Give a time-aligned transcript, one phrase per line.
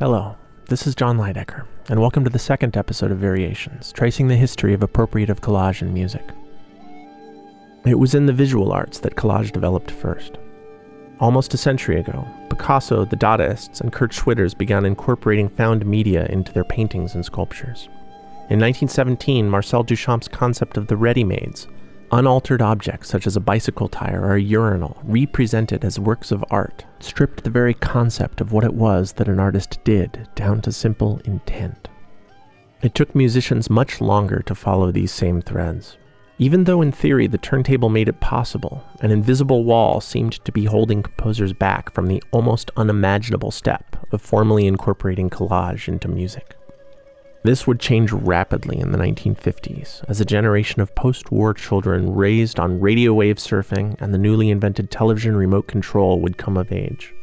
[0.00, 0.34] Hello,
[0.70, 4.72] this is Jon Leidecker, and welcome to the second episode of Variations, tracing the history
[4.72, 6.26] of appropriative collage in music.
[7.84, 10.38] It was in the visual arts that collage developed first.
[11.18, 16.50] Almost a century ago, Picasso, the Dadaists, and Kurt Schwitters began incorporating found media into
[16.50, 17.90] their paintings and sculptures.
[18.48, 21.68] In 1917, Marcel Duchamp's concept of the ready-mades
[22.12, 26.84] Unaltered objects such as a bicycle tire or a urinal, represented as works of art,
[26.98, 31.20] stripped the very concept of what it was that an artist did down to simple
[31.24, 31.88] intent.
[32.82, 35.98] It took musicians much longer to follow these same threads.
[36.38, 40.64] Even though in theory the turntable made it possible, an invisible wall seemed to be
[40.64, 46.56] holding composers back from the almost unimaginable step of formally incorporating collage into music.
[47.42, 52.60] This would change rapidly in the 1950s as a generation of post war children raised
[52.60, 57.14] on radio wave surfing and the newly invented television remote control would come of age.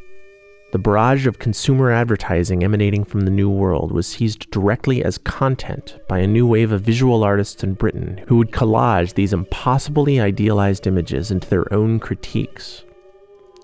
[0.72, 6.00] The barrage of consumer advertising emanating from the New World was seized directly as content
[6.10, 10.88] by a new wave of visual artists in Britain who would collage these impossibly idealized
[10.88, 12.84] images into their own critiques.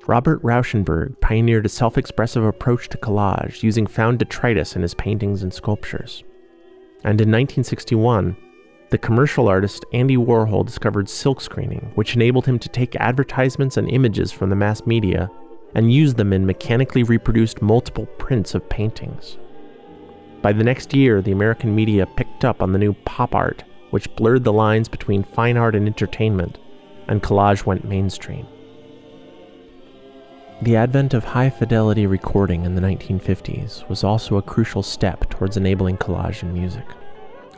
[0.05, 5.41] Robert Rauschenberg pioneered a self expressive approach to collage using found detritus in his paintings
[5.41, 6.23] and sculptures.
[7.03, 8.35] And in 1961,
[8.89, 13.89] the commercial artist Andy Warhol discovered silk screening, which enabled him to take advertisements and
[13.89, 15.29] images from the mass media
[15.75, 19.37] and use them in mechanically reproduced multiple prints of paintings.
[20.41, 24.13] By the next year, the American media picked up on the new pop art, which
[24.15, 26.57] blurred the lines between fine art and entertainment,
[27.07, 28.45] and collage went mainstream.
[30.63, 35.57] The advent of high fidelity recording in the 1950s was also a crucial step towards
[35.57, 36.85] enabling collage in music.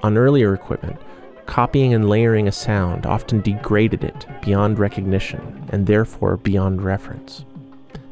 [0.02, 0.98] On earlier equipment,
[1.46, 7.46] copying and layering a sound often degraded it beyond recognition and therefore beyond reference.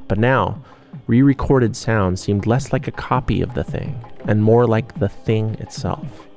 [0.08, 0.62] But now,
[1.08, 5.10] re recorded sound seemed less like a copy of the thing and more like the
[5.10, 6.28] thing itself.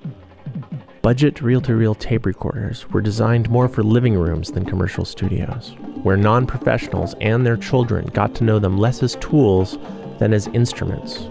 [1.06, 5.76] Budget reel to reel tape recorders were designed more for living rooms than commercial studios,
[6.02, 9.78] where non professionals and their children got to know them less as tools
[10.18, 11.28] than as instruments.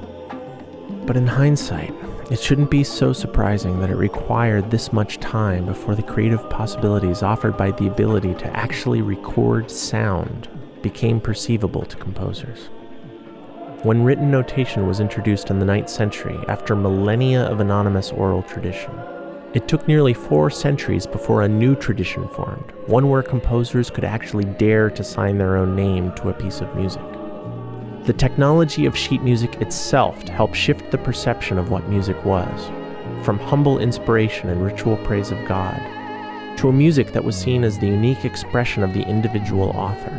[1.05, 1.93] But in hindsight,
[2.31, 7.21] it shouldn't be so surprising that it required this much time before the creative possibilities
[7.21, 10.47] offered by the ability to actually record sound
[10.83, 12.67] became perceivable to composers.
[13.83, 18.93] When written notation was introduced in the 9th century after millennia of anonymous oral tradition,
[19.55, 24.43] it took nearly four centuries before a new tradition formed, one where composers could actually
[24.43, 27.01] dare to sign their own name to a piece of music.
[28.03, 32.65] The technology of sheet music itself helped shift the perception of what music was,
[33.23, 35.79] from humble inspiration and ritual praise of God,
[36.57, 40.11] to a music that was seen as the unique expression of the individual author.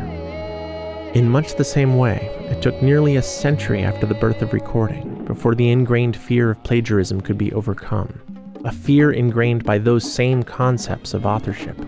[1.12, 5.26] In much the same way, it took nearly a century after the birth of recording
[5.26, 8.25] before the ingrained fear of plagiarism could be overcome
[8.66, 11.78] a fear ingrained by those same concepts of authorship.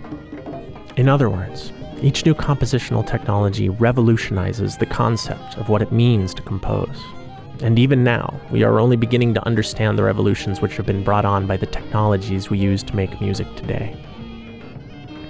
[0.97, 6.43] In other words, each new compositional technology revolutionizes the concept of what it means to
[6.43, 6.97] compose.
[7.63, 11.25] And even now, we are only beginning to understand the revolutions which have been brought
[11.25, 13.97] on by the technologies we use to make music today.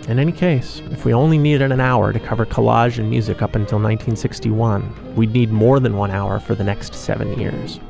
[0.06, 3.54] In any case, if we only needed an hour to cover collage and music up
[3.54, 7.80] until 1961, we'd need more than one hour for the next seven years.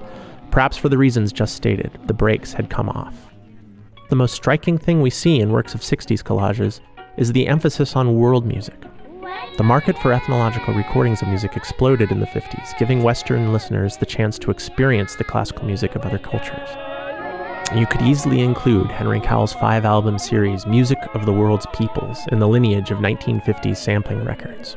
[0.52, 3.27] Perhaps for the reasons just stated, the brakes had come off.
[4.08, 6.80] The most striking thing we see in works of 60s collages
[7.18, 8.80] is the emphasis on world music.
[9.58, 14.06] The market for ethnological recordings of music exploded in the 50s, giving Western listeners the
[14.06, 16.70] chance to experience the classical music of other cultures.
[17.76, 22.38] You could easily include Henry Cowell's five album series Music of the World's Peoples in
[22.38, 24.74] the lineage of 1950s sampling records.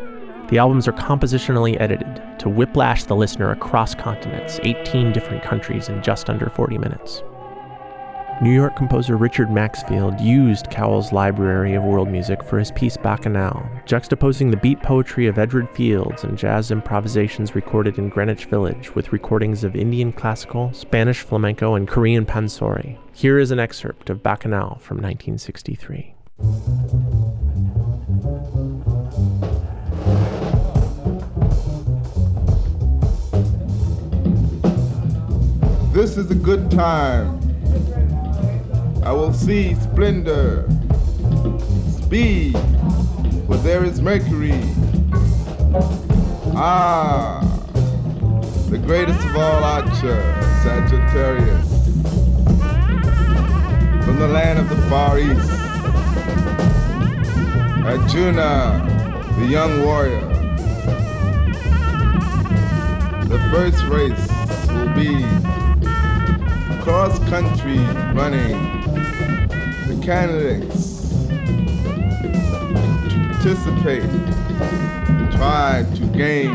[0.50, 6.04] The albums are compositionally edited to whiplash the listener across continents, 18 different countries in
[6.04, 7.24] just under 40 minutes.
[8.42, 13.70] New York composer Richard Maxfield used Cowell's library of world music for his piece Bacchanal,
[13.86, 19.14] juxtaposing the beat poetry of Edward Fields and jazz improvisations recorded in Greenwich Village with
[19.14, 22.98] recordings of Indian classical, Spanish flamenco, and Korean pansori.
[23.14, 26.16] Here is an excerpt of Bacchanal from 1963.
[35.94, 37.51] This is a good time
[39.04, 40.70] I will see splendor,
[41.90, 42.54] speed,
[43.48, 44.62] where there is Mercury.
[46.56, 47.42] Ah,
[48.70, 50.22] the greatest of all Archer,
[50.62, 51.68] Sagittarius,
[54.06, 55.50] from the land of the Far East.
[57.84, 58.86] Arjuna,
[59.40, 60.22] the young warrior,
[63.26, 64.28] the first race
[64.68, 65.26] will be
[66.84, 67.80] cross country
[68.14, 68.81] running
[69.88, 71.02] the candidates
[73.10, 74.10] to participate,
[75.32, 76.54] try to gain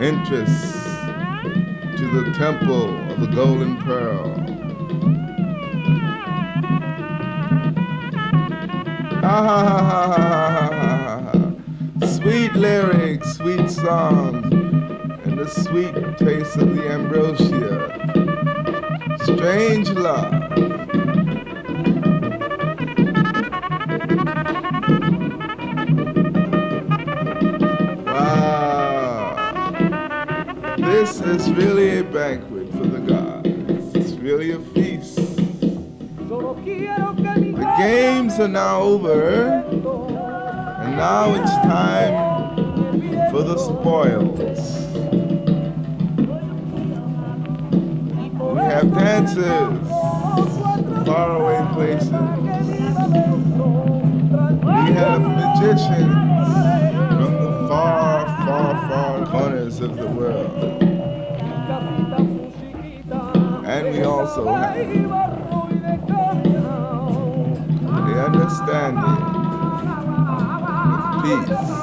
[0.00, 0.74] interest
[1.96, 4.36] to the temple of the golden pearl.
[12.06, 14.52] Sweet lyrics, sweet songs,
[15.24, 17.88] and the sweet taste of the ambrosia.
[19.24, 20.99] Strange love.
[31.10, 33.48] This is really a banquet for the gods.
[33.96, 35.16] It's really a feast.
[35.16, 35.26] The
[37.76, 39.64] games are now over,
[40.80, 42.54] and now it's time
[43.32, 44.38] for the spoils.
[48.54, 49.88] We have dances,
[51.04, 52.12] faraway places.
[54.62, 56.14] We have magicians
[57.18, 60.69] from the far, far, far corners of the world.
[64.20, 64.76] Also have
[68.06, 69.16] the understanding
[70.28, 71.79] of peace.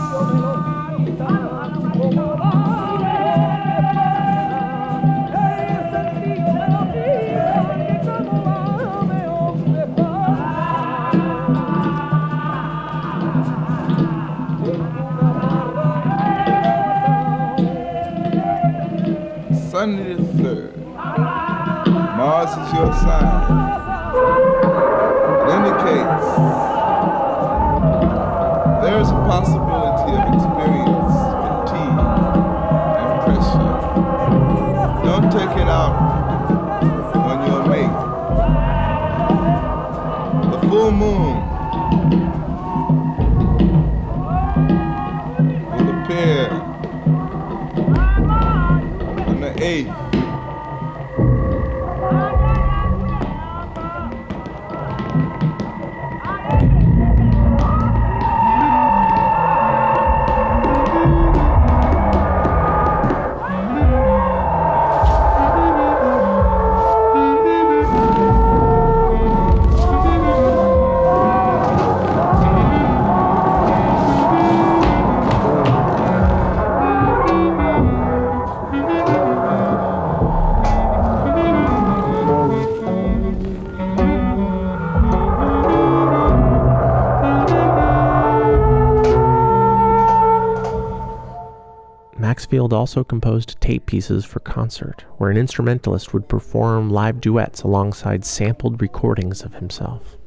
[92.57, 98.25] Maxfield also composed tape pieces for concert, where an instrumentalist would perform live duets alongside
[98.25, 100.17] sampled recordings of himself.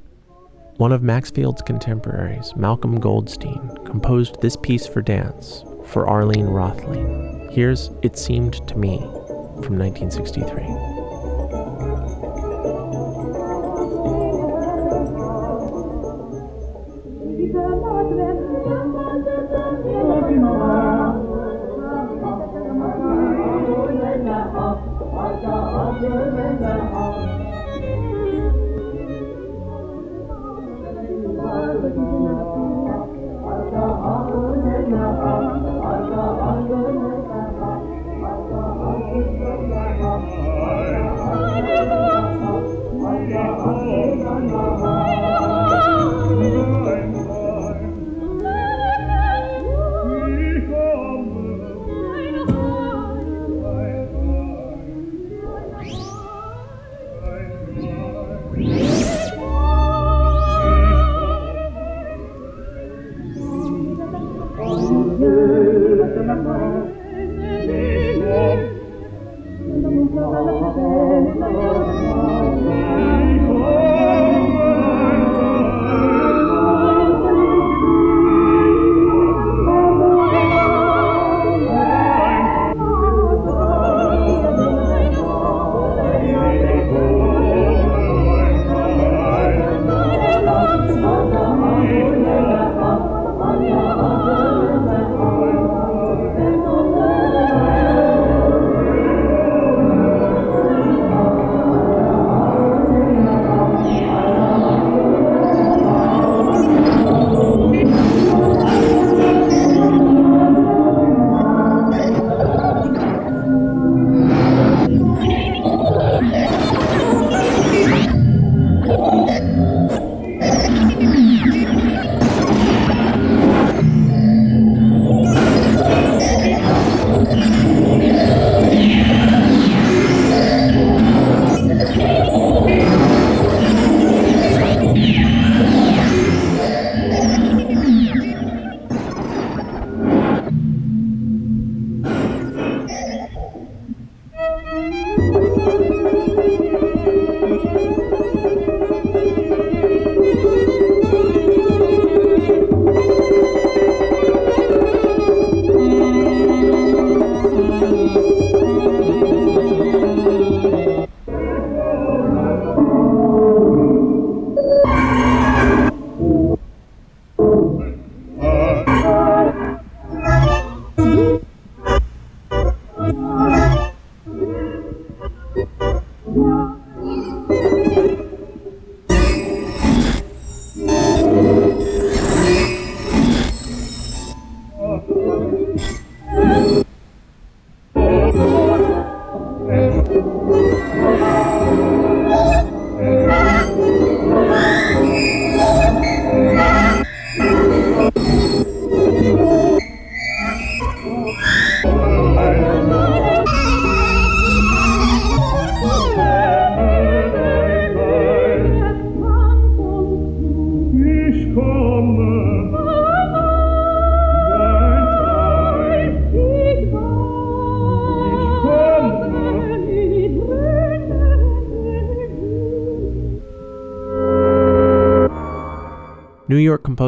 [0.76, 7.50] One of Maxfield's contemporaries, Malcolm Goldstein, composed this piece for dance for Arlene Rothlein.
[7.50, 8.98] Here's It Seemed to Me
[9.64, 10.79] from 1963.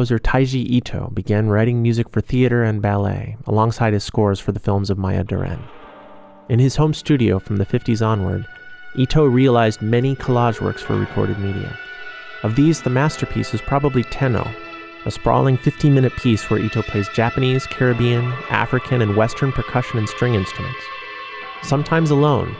[0.03, 4.59] Composer Teiji Ito began writing music for theater and ballet alongside his scores for the
[4.59, 5.63] films of Maya Deren.
[6.49, 8.45] In his home studio from the 50s onward,
[8.97, 11.79] Ito realized many collage works for recorded media.
[12.43, 14.45] Of these, the masterpiece is probably Tenno,
[15.05, 20.09] a sprawling 15 minute piece where Ito plays Japanese, Caribbean, African, and Western percussion and
[20.09, 20.83] string instruments.
[21.61, 22.53] Sometimes alone,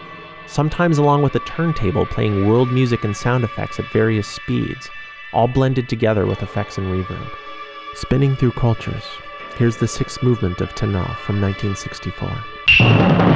[0.47, 4.89] sometimes along with a turntable playing world music and sound effects at various speeds
[5.33, 7.29] all blended together with effects and reverb.
[7.95, 9.03] Spinning through cultures,
[9.57, 13.32] here's the sixth movement of Tenno from 1964.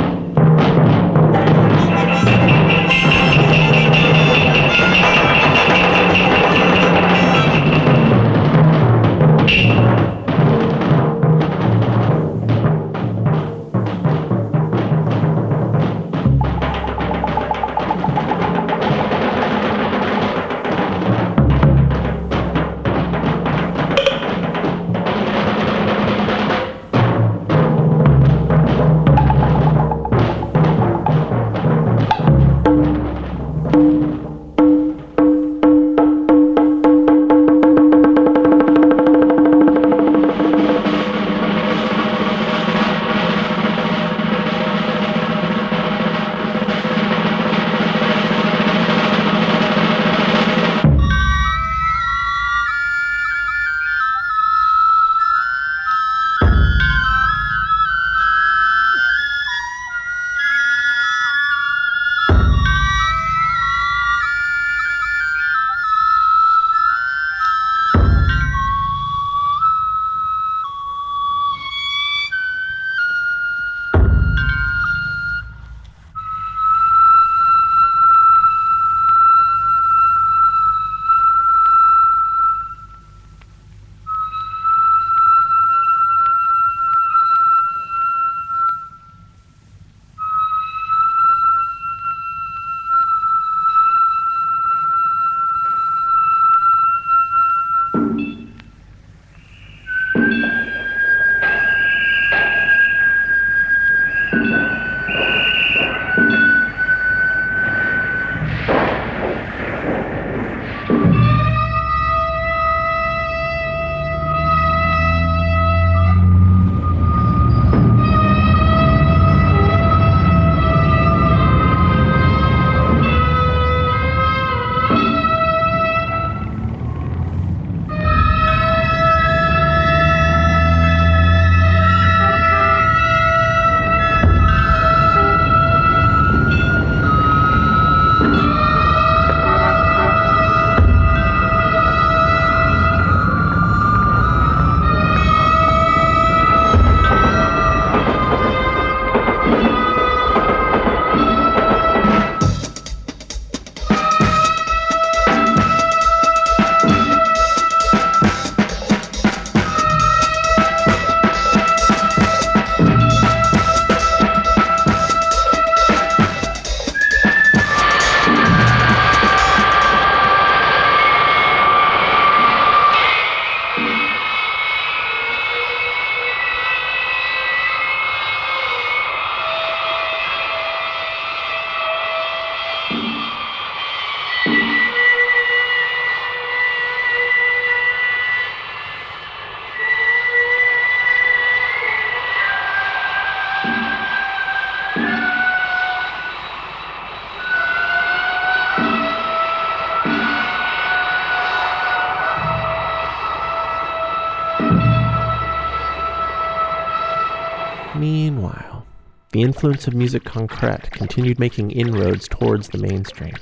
[209.47, 213.33] Influence of musique concrète continued making inroads towards the mainstream.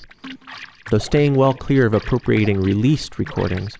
[0.91, 3.75] Though staying well clear of appropriating released recordings,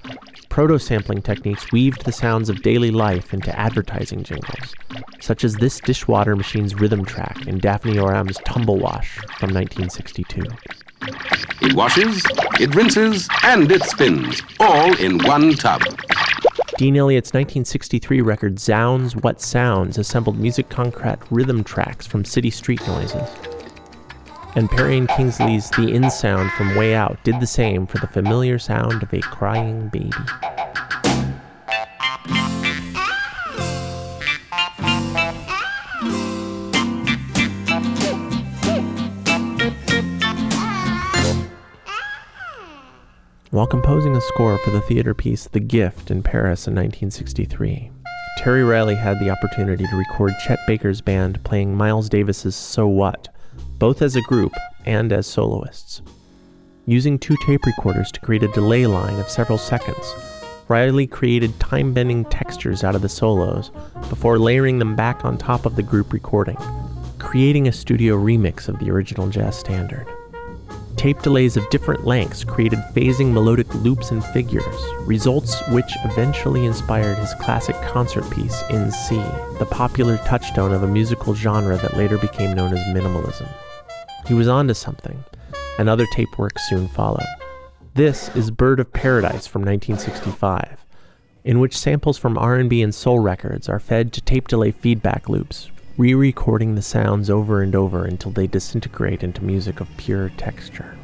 [0.50, 4.74] Proto sampling techniques weaved the sounds of daily life into advertising jingles,
[5.22, 10.42] such as this dishwater machine's rhythm track in Daphne Oram's Tumble Wash from 1962.
[11.62, 12.24] It washes,
[12.60, 15.84] it rinses, and it spins, all in one tub.
[16.78, 22.86] Dean Elliott's 1963 record Zounds What Sounds assembled musique concrète rhythm tracks from city street
[22.86, 23.30] noises.
[24.56, 28.08] And Perry and Kingsley's The In Sound from Way Out did the same for the
[28.08, 30.12] familiar sound of a crying baby.
[43.56, 47.90] While composing a score for the theater piece The Gift in Paris in 1963,
[48.40, 53.30] Terry Riley had the opportunity to record Chet Baker's band playing Miles Davis's So What,
[53.80, 54.52] both as a group
[54.86, 56.02] and as soloists.
[56.86, 60.14] Using two tape recorders to create a delay line of several seconds,
[60.68, 63.72] Riley created time bending textures out of the solos
[64.10, 66.58] before layering them back on top of the group recording,
[67.20, 70.06] creating a studio remix of the original jazz standard.
[71.06, 77.20] Tape delays of different lengths created phasing melodic loops and figures, results which eventually inspired
[77.20, 79.18] his classic concert piece in C,
[79.60, 83.48] the popular touchstone of a musical genre that later became known as minimalism.
[84.26, 85.24] He was onto something,
[85.78, 87.28] and other tape work soon followed.
[87.94, 90.84] This is Bird of Paradise from 1965,
[91.44, 95.70] in which samples from R&B and soul records are fed to tape delay feedback loops,
[95.98, 100.98] re-recording the sounds over and over until they disintegrate into music of pure texture.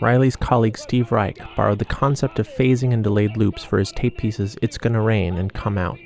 [0.00, 4.18] Riley's colleague Steve Reich borrowed the concept of phasing and delayed loops for his tape
[4.18, 5.98] pieces It's Gonna Rain and Come Out.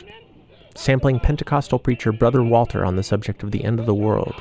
[0.75, 4.41] Sampling Pentecostal preacher Brother Walter on the subject of the end of the world,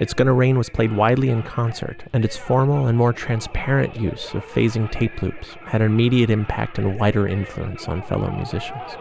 [0.00, 4.34] It's Gonna Rain was played widely in concert, and its formal and more transparent use
[4.34, 8.96] of phasing tape loops had an immediate impact and wider influence on fellow musicians.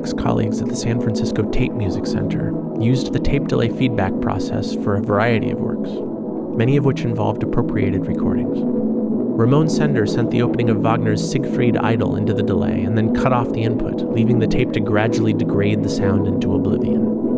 [0.00, 4.74] Reich's colleagues at the San Francisco Tape Music Center used the tape delay feedback process
[4.76, 5.90] for a variety of works,
[6.56, 8.60] many of which involved appropriated recordings.
[8.62, 13.34] Ramon Sender sent the opening of Wagner's Siegfried Idyll into the delay and then cut
[13.34, 17.29] off the input, leaving the tape to gradually degrade the sound into oblivion.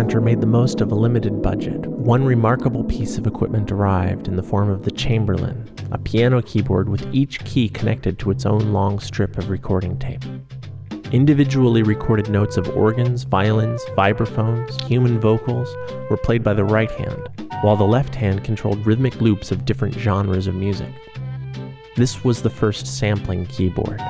[0.00, 4.36] Center made the most of a limited budget, one remarkable piece of equipment arrived in
[4.36, 8.72] the form of the Chamberlin, a piano keyboard with each key connected to its own
[8.72, 10.24] long strip of recording tape.
[11.12, 15.68] Individually recorded notes of organs, violins, vibraphones, human vocals
[16.08, 17.28] were played by the right hand,
[17.60, 20.94] while the left hand controlled rhythmic loops of different genres of music.
[21.96, 24.00] This was the first sampling keyboard.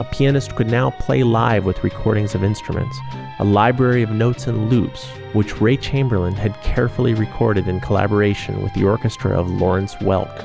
[0.00, 2.98] A pianist could now play live with recordings of instruments,
[3.38, 8.72] a library of notes and loops, which Ray Chamberlin had carefully recorded in collaboration with
[8.72, 10.42] the orchestra of Lawrence Welk.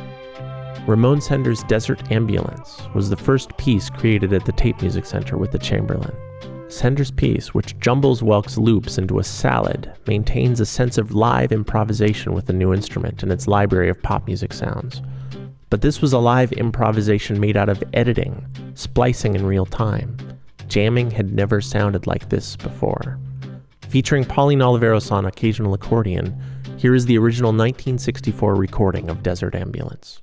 [0.85, 5.53] Ramon Sender's Desert Ambulance was the first piece created at the Tape Music Center with
[5.53, 6.13] the Chamberlin.
[6.67, 12.33] Sender's piece, which jumbles Welk's loops into a salad, maintains a sense of live improvisation
[12.33, 15.01] with the new instrument and its library of pop music sounds.
[15.69, 20.17] But this was a live improvisation made out of editing, splicing in real time.
[20.67, 23.19] Jamming had never sounded like this before.
[23.89, 26.39] Featuring Pauline Oliveros on occasional accordion,
[26.77, 30.21] here is the original 1964 recording of Desert Ambulance.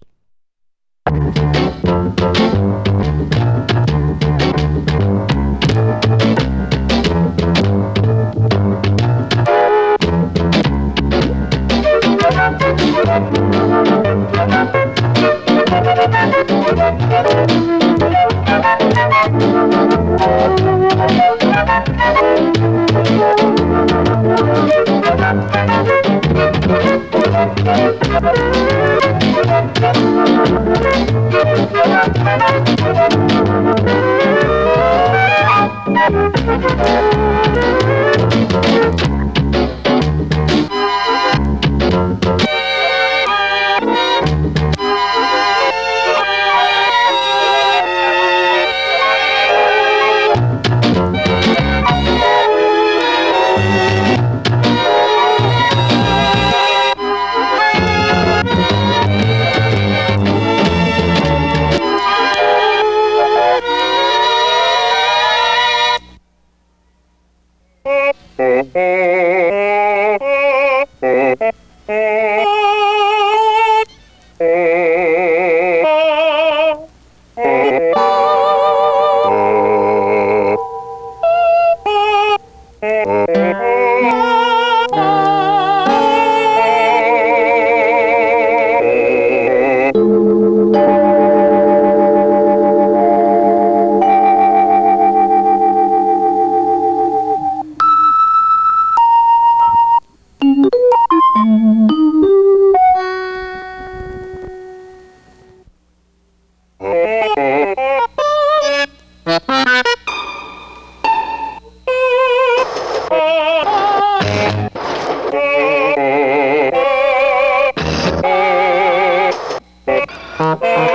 [120.42, 120.91] Uh-oh.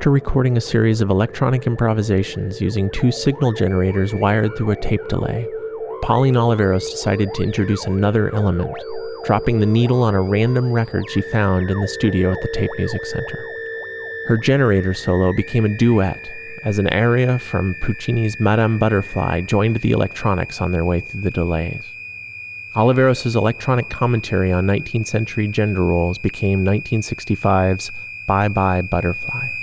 [0.00, 5.06] After recording a series of electronic improvisations using two signal generators wired through a tape
[5.08, 5.46] delay,
[6.00, 8.74] Pauline Oliveros decided to introduce another element,
[9.26, 12.70] dropping the needle on a random record she found in the studio at the Tape
[12.78, 13.44] Music Center.
[14.28, 16.30] Her generator solo became a duet
[16.64, 21.30] as an aria from Puccini's Madame Butterfly joined the electronics on their way through the
[21.30, 21.84] delays.
[22.74, 27.92] Oliveros' electronic commentary on 19th century gender roles became 1965's
[28.26, 29.59] Bye Bye Butterfly.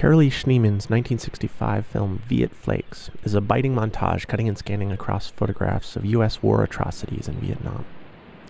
[0.00, 5.94] Carolee Schneemann's 1965 film Viet Flakes is a biting montage cutting and scanning across photographs
[5.94, 6.42] of U.S.
[6.42, 7.84] war atrocities in Vietnam.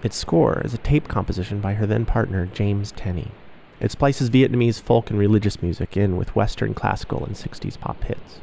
[0.05, 3.33] Its score is a tape composition by her then partner James Tenney.
[3.81, 8.39] It splices Vietnamese folk and religious music in with Western classical and 60s pop hits.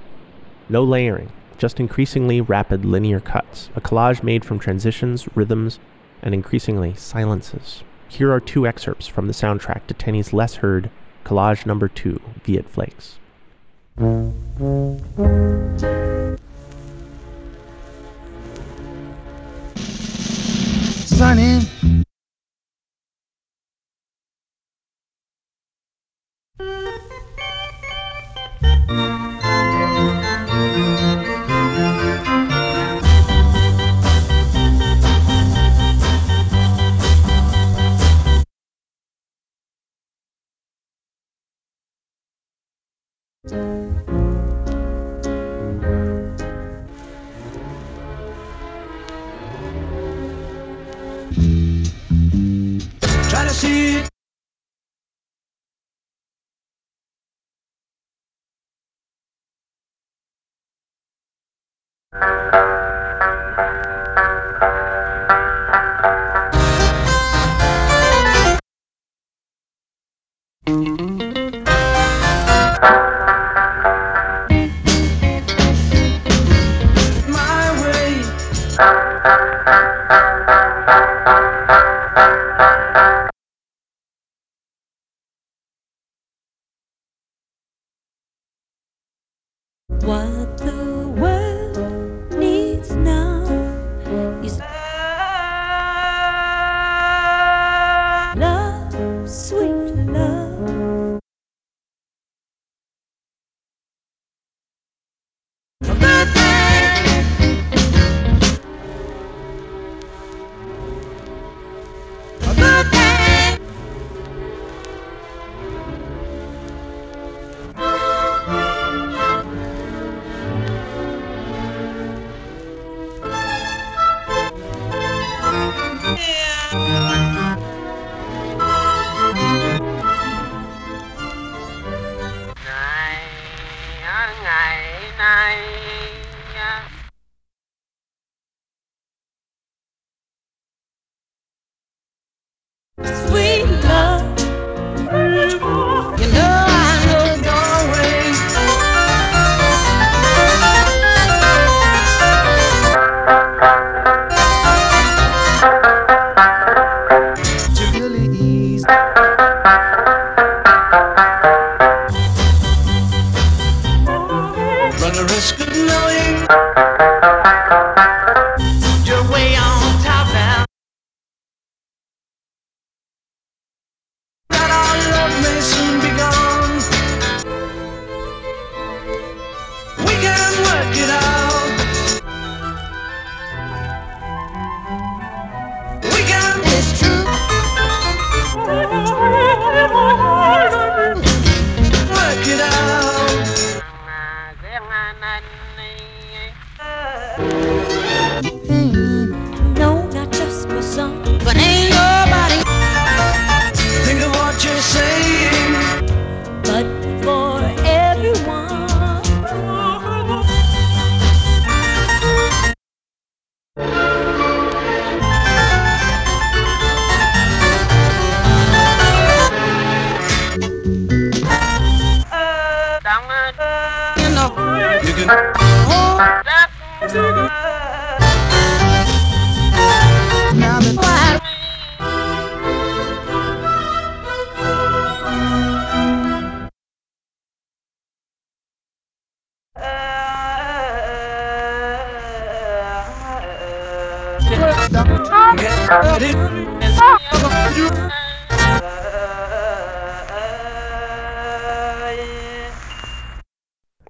[0.68, 5.80] No layering, just increasingly rapid linear cuts, a collage made from transitions, rhythms,
[6.22, 7.86] and increasingly silences.
[8.10, 10.92] Here are two excerpts from the soundtrack to Tenney's less heard
[11.28, 13.18] collage number two, Viet Flakes.
[21.06, 21.68] Sunny.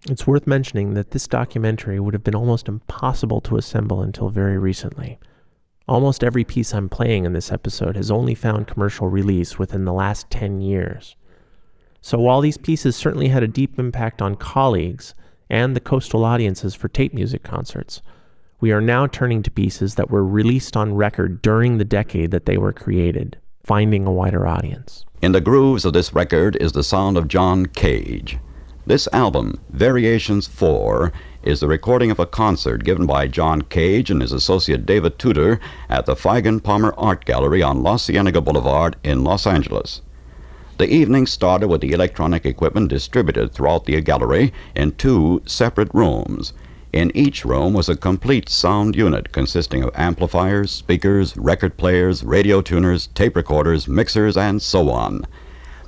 [0.09, 4.57] It's worth mentioning that this documentary would have been almost impossible to assemble until very
[4.57, 5.19] recently.
[5.87, 9.93] Almost every piece I'm playing in this episode has only found commercial release within the
[9.93, 11.15] last 10 years.
[12.01, 15.13] So while these pieces certainly had a deep impact on colleagues
[15.47, 18.01] and the coastal audiences for tape music concerts,
[18.59, 22.45] we are now turning to pieces that were released on record during the decade that
[22.45, 25.05] they were created, finding a wider audience.
[25.21, 28.39] In the grooves of this record is the sound of John Cage.
[28.87, 31.11] This album, Variations 4,
[31.43, 35.59] is the recording of a concert given by John Cage and his associate David Tudor
[35.89, 40.01] at the Feigen Palmer Art Gallery on La Cienega Boulevard in Los Angeles.
[40.77, 46.53] The evening started with the electronic equipment distributed throughout the gallery in two separate rooms.
[46.97, 52.59] In each room was a complete sound unit consisting of amplifiers, speakers, record players, radio
[52.59, 55.27] tuners, tape recorders, mixers, and so on.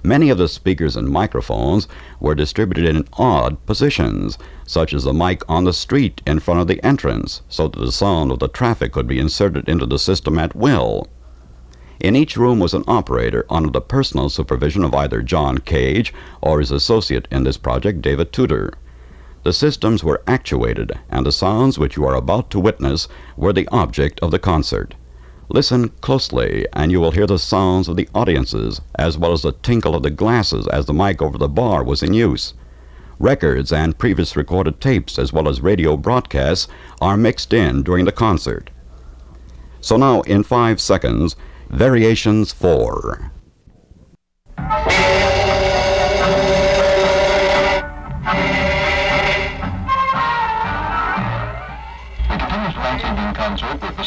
[0.03, 1.87] Many of the speakers and microphones
[2.19, 4.37] were distributed in odd positions,
[4.67, 7.91] such as the mic on the street in front of the entrance, so that the
[7.91, 11.07] sound of the traffic could be inserted into the system at will.
[11.99, 16.59] In each room was an operator under the personal supervision of either John Cage or
[16.59, 18.73] his associate in this project, David Tudor.
[19.43, 23.67] The systems were actuated, and the sounds which you are about to witness were the
[23.71, 24.95] object of the concert.
[25.49, 29.53] Listen closely, and you will hear the sounds of the audiences, as well as the
[29.53, 32.53] tinkle of the glasses as the mic over the bar was in use.
[33.17, 36.67] Records and previous recorded tapes, as well as radio broadcasts,
[37.01, 38.69] are mixed in during the concert.
[39.81, 41.35] So now, in five seconds,
[41.69, 43.31] Variations 4.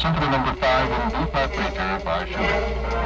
[0.03, 3.03] Symphony Number 5 in B-flat major by Schubert.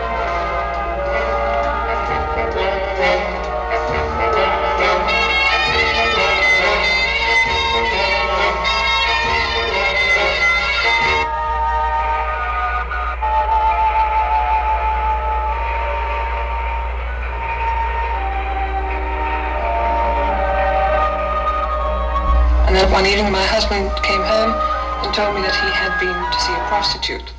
[22.97, 24.57] One evening my husband came home
[25.05, 26.17] and told me that he had been
[26.47, 27.35] see a prostitute.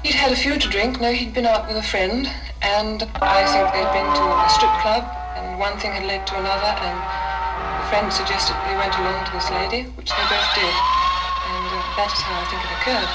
[0.00, 2.24] He'd had a few to drink, no, he'd been out with a friend,
[2.64, 5.04] and I think they'd been to a strip club,
[5.36, 9.32] and one thing had led to another, and the friend suggested they went along to
[9.36, 10.72] this lady, which they both did.
[10.72, 13.12] And uh, that is how I think it occurred.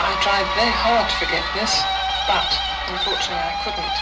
[0.00, 1.84] I tried very hard to forget this,
[2.24, 2.48] but
[2.88, 3.96] unfortunately I couldn't.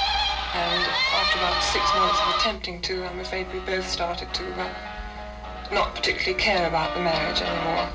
[0.55, 0.83] And
[1.19, 4.71] after about six months of attempting to, I'm afraid we both started to uh,
[5.75, 7.91] not particularly care about the marriage anymore.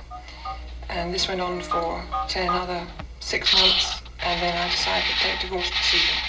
[0.90, 2.02] And this went on for,
[2.36, 2.86] another
[3.20, 6.27] six months, and then I decided to take divorce proceeding.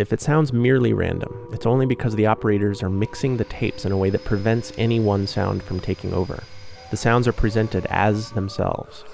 [0.00, 3.92] If it sounds merely random, it's only because the operators are mixing the tapes in
[3.92, 6.42] a way that prevents any one sound from taking over.
[6.90, 9.04] The sounds are presented as themselves.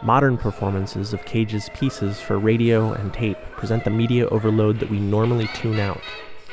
[0.00, 5.00] Modern performances of Cage's pieces for radio and tape present the media overload that we
[5.00, 6.00] normally tune out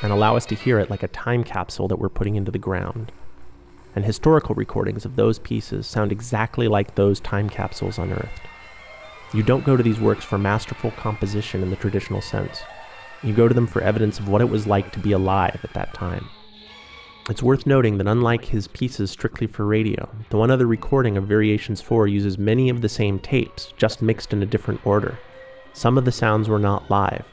[0.02, 2.58] and allow us to hear it like a time capsule that we're putting into the
[2.58, 3.12] ground.
[3.94, 8.40] And historical recordings of those pieces sound exactly like those time capsules unearthed.
[9.32, 12.64] You don't go to these works for masterful composition in the traditional sense.
[13.22, 15.72] You go to them for evidence of what it was like to be alive at
[15.72, 16.28] that time.
[17.28, 21.26] It's worth noting that unlike his pieces strictly for radio, the one other recording of
[21.26, 25.18] Variations 4 uses many of the same tapes, just mixed in a different order.
[25.72, 27.24] Some of the sounds were not live.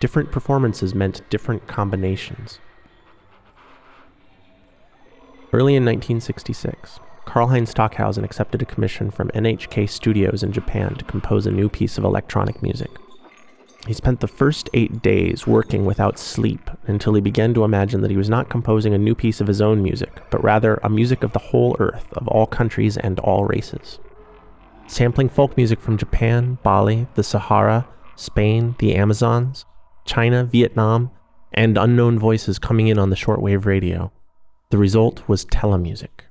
[0.00, 2.58] Different performances meant different combinations.
[5.52, 11.46] Early in 1966, Karlheinz Stockhausen accepted a commission from NHK Studios in Japan to compose
[11.46, 12.90] a new piece of electronic music.
[13.86, 18.10] He spent the first eight days working without sleep until he began to imagine that
[18.10, 21.22] he was not composing a new piece of his own music, but rather a music
[21.22, 24.00] of the whole earth, of all countries and all races.
[24.88, 29.64] Sampling folk music from Japan, Bali, the Sahara, Spain, the Amazons,
[30.04, 31.10] China, Vietnam,
[31.52, 34.10] and unknown voices coming in on the shortwave radio.
[34.70, 36.26] The result was Telemusik.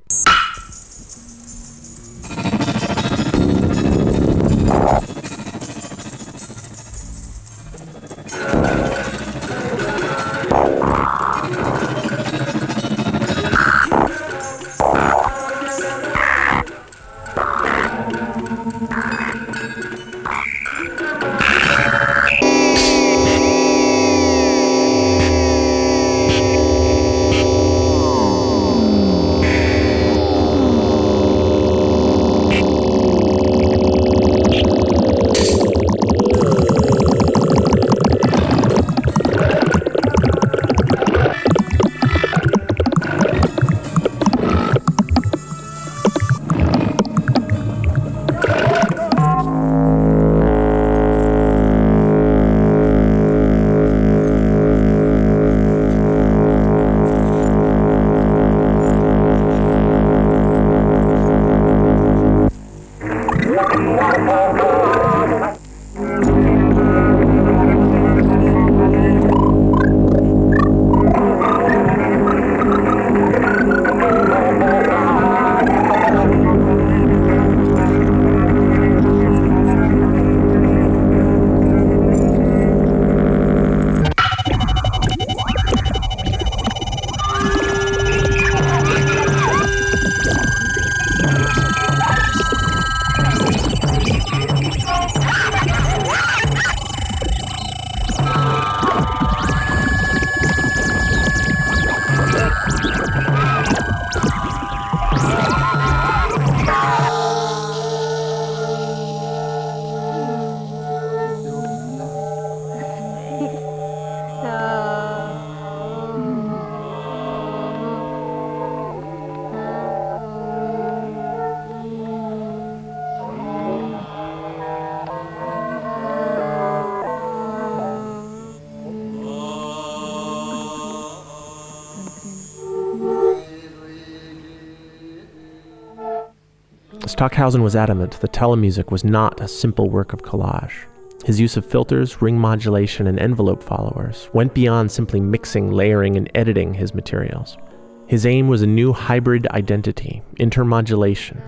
[137.26, 140.86] Stockhausen was adamant that Telemusik was not a simple work of collage.
[141.26, 146.30] His use of filters, ring modulation, and envelope followers went beyond simply mixing, layering, and
[146.36, 147.58] editing his materials.
[148.06, 151.42] His aim was a new hybrid identity, intermodulation.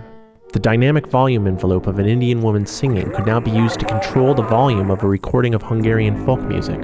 [0.52, 4.34] The dynamic volume envelope of an Indian woman singing could now be used to control
[4.34, 6.82] the volume of a recording of Hungarian folk music,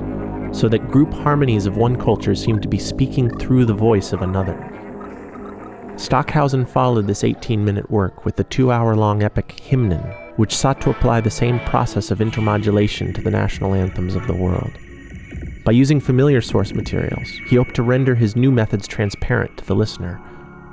[0.53, 4.21] so that group harmonies of one culture seemed to be speaking through the voice of
[4.21, 4.72] another.
[5.95, 10.01] Stockhausen followed this 18 minute work with the two hour long epic Hymnen,
[10.37, 14.35] which sought to apply the same process of intermodulation to the national anthems of the
[14.35, 14.71] world.
[15.63, 19.75] By using familiar source materials, he hoped to render his new methods transparent to the
[19.75, 20.19] listener.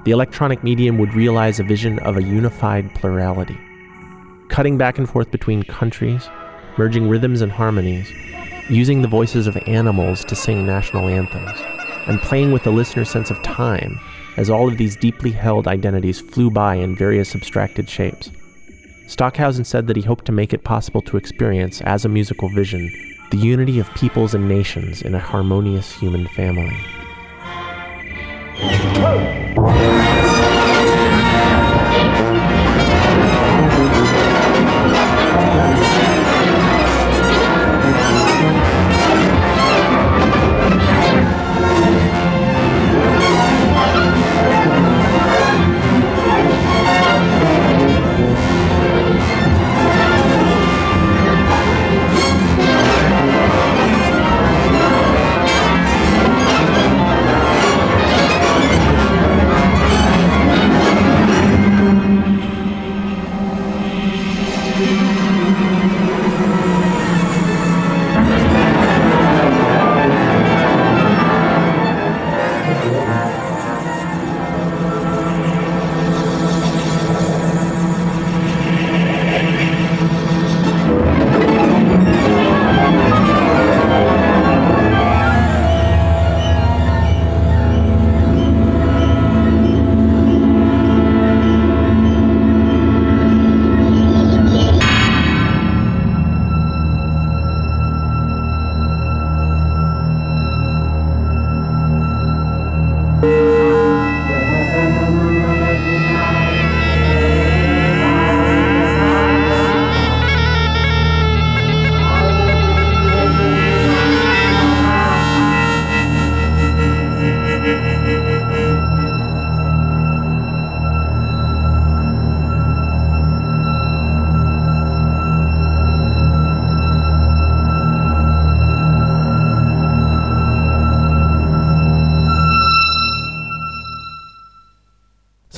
[0.04, 3.58] The electronic medium would realize a vision of a unified plurality.
[4.48, 6.30] Cutting back and forth between countries,
[6.78, 8.10] merging rhythms and harmonies,
[8.70, 11.60] using the voices of animals to sing national anthems,
[12.08, 14.00] and playing with the listener's sense of time
[14.36, 18.30] as all of these deeply held identities flew by in various abstracted shapes.
[19.06, 22.90] Stockhausen said that he hoped to make it possible to experience, as a musical vision,
[23.30, 26.76] the unity of peoples and nations in a harmonious human family.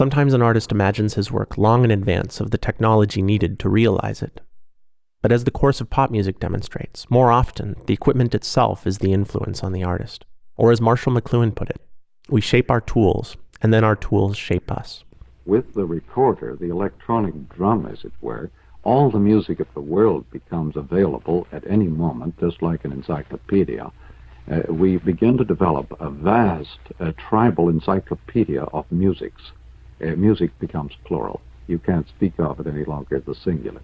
[0.03, 4.21] Sometimes an artist imagines his work long in advance of the technology needed to realize
[4.21, 4.41] it.
[5.21, 9.13] But as the course of pop music demonstrates, more often the equipment itself is the
[9.13, 10.25] influence on the artist.
[10.57, 11.81] Or as Marshall McLuhan put it,
[12.29, 15.05] we shape our tools, and then our tools shape us.
[15.47, 18.51] With the recorder, the electronic drum, as it were,
[18.83, 23.93] all the music of the world becomes available at any moment, just like an encyclopedia.
[24.51, 29.53] Uh, we begin to develop a vast uh, tribal encyclopedia of musics
[30.03, 31.41] Uh, music becomes plural.
[31.69, 33.81] You can't speak of it any longer as the singular.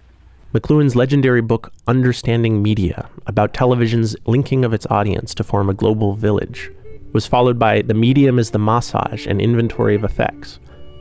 [0.52, 6.14] McLuhan's legendary book, Understanding Media, about television's linking of its audience to form a global
[6.14, 6.70] village,
[7.12, 10.58] was followed by The Medium is the Massage and Inventory of Effects,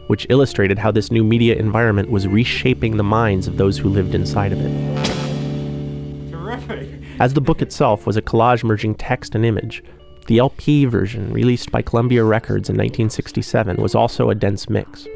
[0.08, 4.14] which illustrated how this new media environment was reshaping the minds of those who lived
[4.14, 6.32] inside of it.
[6.32, 6.90] Terrific.
[7.20, 9.84] As the book itself was a collage merging text and image,
[10.28, 15.08] the LP version, released by Columbia Records in 1967, was also a dense mix,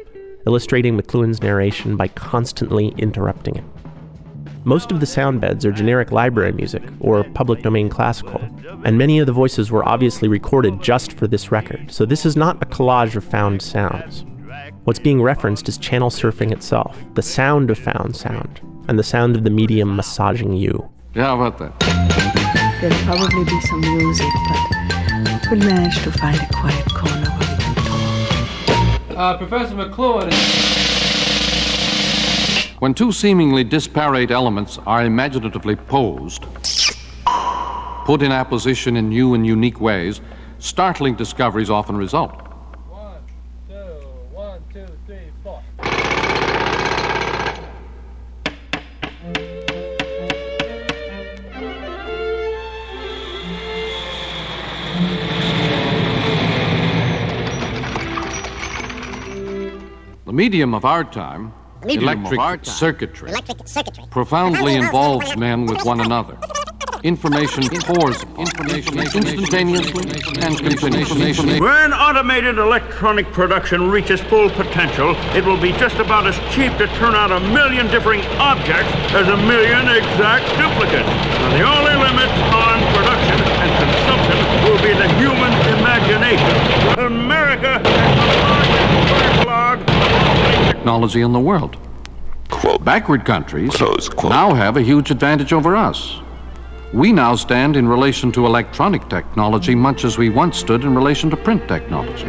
[0.46, 3.64] illustrating McLuhan's narration by constantly interrupting it.
[4.64, 8.40] Most of the sound beds are generic library music, or public domain classical,
[8.84, 12.36] and many of the voices were obviously recorded just for this record, so this is
[12.36, 14.24] not a collage of found sounds.
[14.84, 19.36] What's being referenced is channel surfing itself, the sound of found sound, and the sound
[19.36, 20.88] of the medium massaging you.
[21.14, 21.78] Yeah, how about that?
[22.80, 27.62] There'll probably be some music, but We'll manage to find a quiet corner where we
[27.62, 29.18] can talk.
[29.18, 30.32] Uh, Professor McLuhan.
[32.80, 36.46] When two seemingly disparate elements are imaginatively posed,
[38.06, 40.22] put in apposition in new and unique ways,
[40.58, 42.51] startling discoveries often result.
[60.32, 61.52] The medium of our time
[61.84, 64.04] electric circuitry, Electric circuitry.
[64.08, 66.38] profoundly involves men with one another.
[67.02, 70.08] Information pours information instantaneously
[70.40, 71.60] and continuously.
[71.60, 76.86] When automated electronic production reaches full potential, it will be just about as cheap to
[76.96, 81.12] turn out a million differing objects as a million exact duplicates.
[81.44, 87.04] And the only limits on production and consumption will be the human imagination.
[87.04, 91.76] America has the largest backlog technology in the world.
[92.80, 93.70] Backward countries
[94.24, 96.18] now have a huge advantage over us.
[96.92, 101.30] We now stand in relation to electronic technology much as we once stood in relation
[101.30, 102.26] to print technology.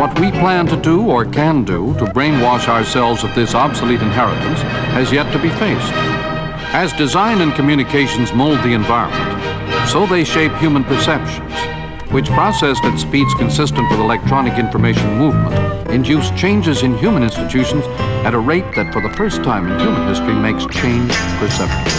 [0.00, 4.62] What we plan to do or can do to brainwash ourselves of this obsolete inheritance
[4.96, 5.92] has yet to be faced.
[6.74, 11.54] As design and communications mold the environment, so they shape human perceptions,
[12.10, 15.54] which processed at speeds consistent with electronic information movement,
[15.90, 17.84] induce changes in human institutions
[18.24, 21.90] at a rate that for the first time in human history makes change perceptible.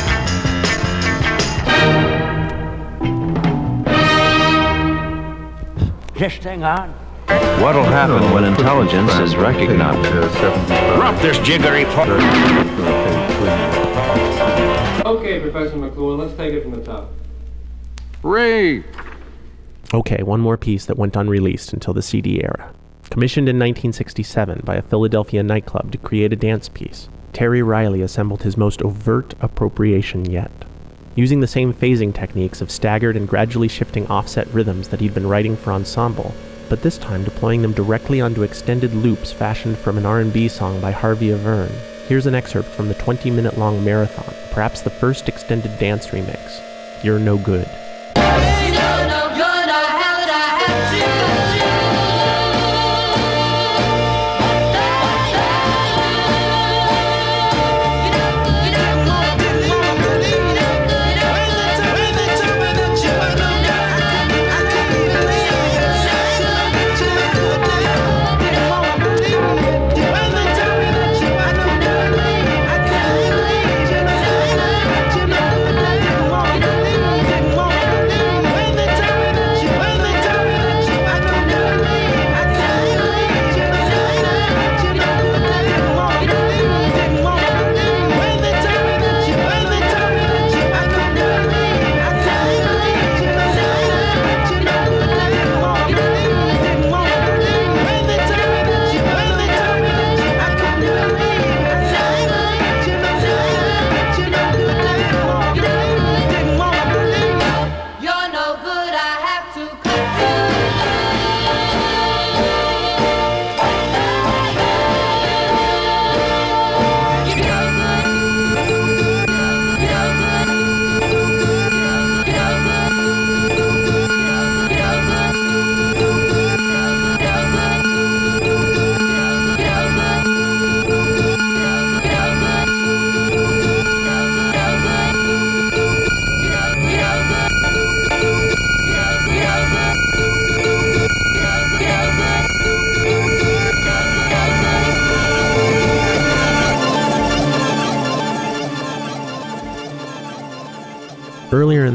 [6.16, 6.90] Just hang on.
[7.62, 10.08] What'll happen when intelligence is recognized?
[10.96, 12.10] Drop this jiggery part.
[15.06, 17.10] Okay, Professor McClure, let's take it from the top.
[18.24, 18.84] Ray!
[19.94, 22.74] Okay, one more piece that went unreleased until the CD era.
[23.10, 28.44] Commissioned in 1967 by a Philadelphia nightclub to create a dance piece, Terry Riley assembled
[28.44, 30.52] his most overt appropriation yet.
[31.16, 35.28] Using the same phasing techniques of staggered and gradually shifting offset rhythms that he'd been
[35.28, 36.34] writing for ensemble,
[36.70, 40.92] but this time deploying them directly onto extended loops fashioned from an R&B song by
[40.92, 41.76] Harvey Averne.
[42.08, 47.04] Here's an excerpt from the 20-minute long marathon, perhaps the first extended dance remix.
[47.04, 47.70] You're no good.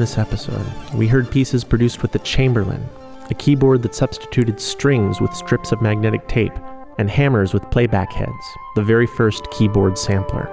[0.07, 2.89] This episode, we heard pieces produced with the Chamberlin,
[3.29, 6.53] a keyboard that substituted strings with strips of magnetic tape
[6.97, 8.31] and hammers with playback heads,
[8.77, 10.49] the very first keyboard sampler.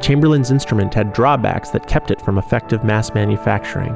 [0.00, 3.92] Chamberlin's instrument had drawbacks that kept it from effective mass manufacturing,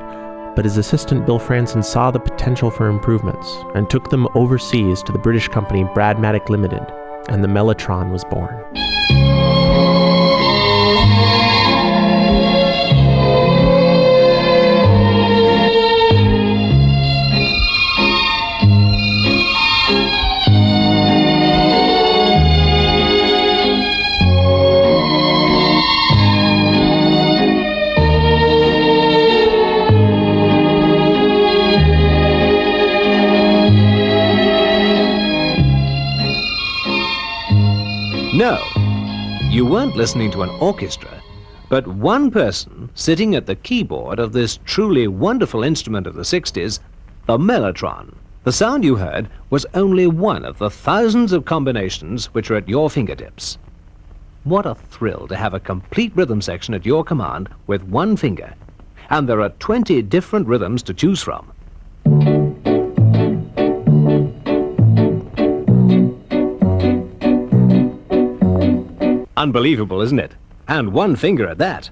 [0.55, 5.13] but his assistant Bill Fransen saw the potential for improvements and took them overseas to
[5.13, 6.85] the British company Bradmatic Limited,
[7.31, 8.53] and the Mellotron was born.
[39.65, 41.23] You weren't listening to an orchestra,
[41.71, 46.81] but one person sitting at the keyboard of this truly wonderful instrument of the 60s,
[47.25, 48.15] the mellotron.
[48.43, 52.69] The sound you heard was only one of the thousands of combinations which are at
[52.69, 53.57] your fingertips.
[54.43, 58.53] What a thrill to have a complete rhythm section at your command with one finger.
[59.09, 61.54] And there are 20 different rhythms to choose from.
[69.45, 70.35] Unbelievable, isn't it?
[70.69, 71.91] And one finger at that.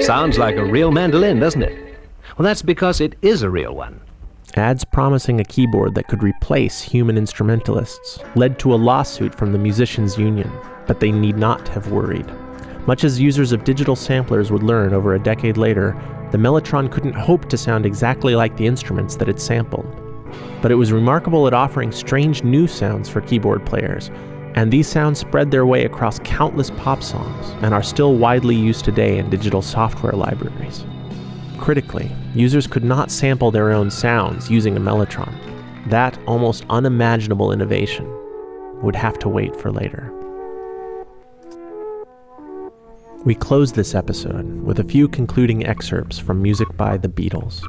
[0.00, 1.96] Sounds like a real mandolin, doesn't it?
[2.36, 4.00] Well, that's because it is a real one.
[4.56, 9.60] Ads promising a keyboard that could replace human instrumentalists led to a lawsuit from the
[9.60, 10.50] Musicians Union,
[10.88, 12.26] but they need not have worried.
[12.88, 15.92] Much as users of digital samplers would learn over a decade later,
[16.32, 19.99] the Mellotron couldn't hope to sound exactly like the instruments that it sampled.
[20.62, 24.10] But it was remarkable at offering strange new sounds for keyboard players,
[24.54, 28.84] and these sounds spread their way across countless pop songs and are still widely used
[28.84, 30.84] today in digital software libraries.
[31.58, 35.34] Critically, users could not sample their own sounds using a Mellotron.
[35.88, 38.06] That almost unimaginable innovation
[38.82, 40.12] would have to wait for later.
[43.24, 47.62] We close this episode with a few concluding excerpts from music by the Beatles.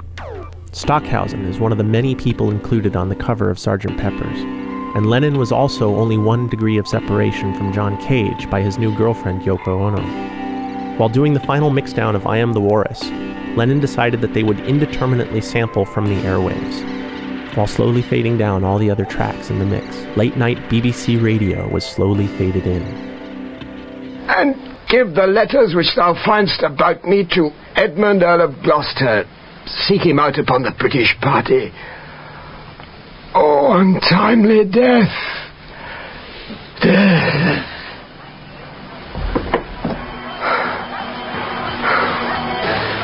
[0.73, 3.97] Stockhausen is one of the many people included on the cover of Sgt.
[3.97, 4.39] Pepper's,
[4.95, 8.95] and Lennon was also only one degree of separation from John Cage by his new
[8.95, 10.97] girlfriend Yoko Ono.
[10.97, 13.03] While doing the final mixdown of I Am the Walrus,
[13.57, 17.57] Lennon decided that they would indeterminately sample from the airwaves.
[17.57, 21.67] While slowly fading down all the other tracks in the mix, late night BBC radio
[21.67, 22.81] was slowly faded in.
[24.29, 24.55] And
[24.87, 29.25] give the letters which thou findst about me to Edmund Earl of Gloucester.
[29.87, 31.71] Seek him out upon the British party.
[33.33, 35.11] Oh, untimely death.
[36.81, 37.67] Death.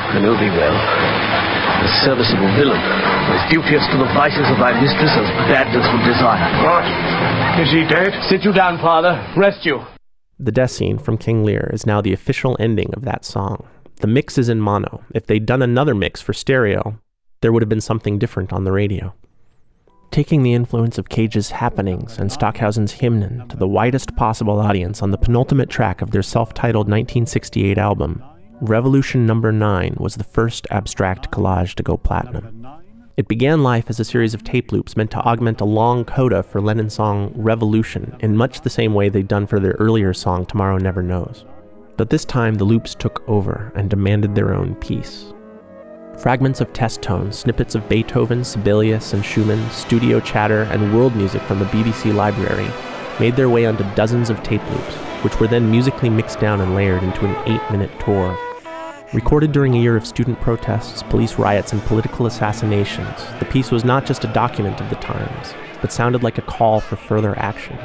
[0.10, 0.74] I know thee well.
[0.74, 6.42] A serviceable villain, as duteous to the vices of thy mistress as badness would desire.
[6.66, 7.62] What?
[7.62, 8.12] Is he dead?
[8.28, 9.24] Sit you down, father.
[9.38, 9.86] Rest you.
[10.40, 13.68] The death scene from King Lear is now the official ending of that song.
[14.00, 15.04] The mix is in mono.
[15.16, 17.00] If they'd done another mix for stereo,
[17.42, 19.14] there would have been something different on the radio.
[20.12, 25.12] Taking the influence of Cage's Happenings and Stockhausen's Hymnen to the widest possible audience on
[25.12, 28.24] the penultimate track of their self titled 1968 album,
[28.62, 32.68] Revolution Number 9 was the first abstract collage to go platinum.
[33.18, 36.44] It began life as a series of tape loops meant to augment a long coda
[36.44, 40.46] for Lennon's song Revolution in much the same way they'd done for their earlier song
[40.46, 41.44] Tomorrow Never Knows.
[41.98, 45.34] But this time the loops took over and demanded their own piece.
[46.20, 51.42] Fragments of test tones, snippets of Beethoven, Sibelius, and Schumann, studio chatter, and world music
[51.44, 52.70] from the BBC library
[53.20, 56.76] made their way onto dozens of tape loops, which were then musically mixed down and
[56.76, 58.38] layered into an eight minute tour.
[59.14, 63.84] Recorded during a year of student protests, police riots, and political assassinations, the piece was
[63.84, 67.78] not just a document of the times, but sounded like a call for further action.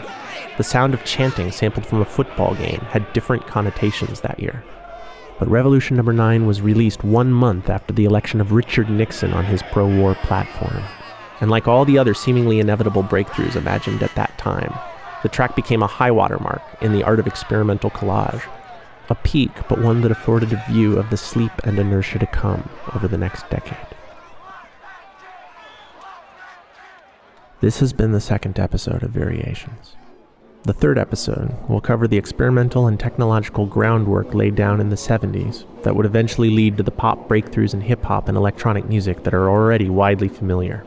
[0.63, 4.63] The sound of chanting sampled from a football game had different connotations that year.
[5.41, 9.45] But Revolution Number 9 was released one month after the election of Richard Nixon on
[9.45, 10.85] his pro war platform.
[11.41, 14.73] And like all the other seemingly inevitable breakthroughs imagined at that time,
[15.25, 18.49] the track became a high water mark in the art of experimental collage.
[19.09, 22.71] A peak, but one that afforded a view of the sleep and inertia to come
[22.95, 23.97] over the next decade.
[27.61, 29.97] This has been the second episode of Variations.
[30.65, 35.65] The third episode will cover the experimental and technological groundwork laid down in the 70s
[35.83, 39.35] that would eventually lead to the pop breakthroughs in hip hop and electronic music that
[39.35, 40.85] are already widely familiar.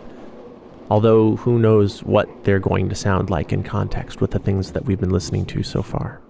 [0.89, 4.85] Although, who knows what they're going to sound like in context with the things that
[4.85, 6.21] we've been listening to so far.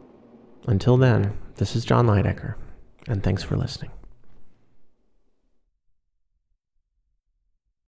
[0.66, 2.56] Until then, this is Jon Leidecker,
[3.08, 3.92] and thanks for listening.